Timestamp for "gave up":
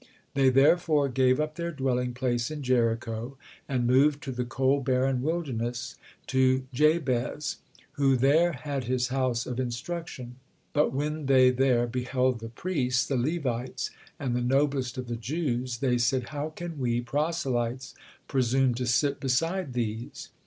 1.09-1.57